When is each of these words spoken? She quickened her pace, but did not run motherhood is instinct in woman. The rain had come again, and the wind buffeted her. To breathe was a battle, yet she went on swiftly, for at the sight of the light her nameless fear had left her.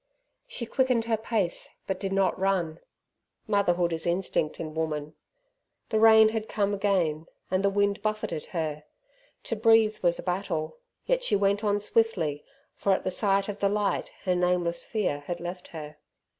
She 0.47 0.65
quickened 0.65 1.05
her 1.05 1.15
pace, 1.15 1.69
but 1.85 1.99
did 1.99 2.11
not 2.11 2.39
run 2.39 2.79
motherhood 3.45 3.93
is 3.93 4.07
instinct 4.07 4.59
in 4.59 4.73
woman. 4.73 5.13
The 5.89 5.99
rain 5.99 6.29
had 6.29 6.49
come 6.49 6.73
again, 6.73 7.27
and 7.51 7.63
the 7.63 7.69
wind 7.69 8.01
buffeted 8.01 8.45
her. 8.45 8.85
To 9.43 9.55
breathe 9.55 9.99
was 9.99 10.17
a 10.17 10.23
battle, 10.23 10.79
yet 11.05 11.23
she 11.23 11.35
went 11.35 11.63
on 11.63 11.79
swiftly, 11.79 12.43
for 12.73 12.93
at 12.93 13.03
the 13.03 13.11
sight 13.11 13.47
of 13.47 13.59
the 13.59 13.69
light 13.69 14.09
her 14.23 14.33
nameless 14.33 14.83
fear 14.83 15.19
had 15.27 15.39
left 15.39 15.67
her. 15.67 15.97